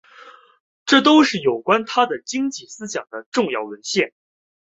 [0.83, 4.13] 这都是有关他的经济思想的重要文献。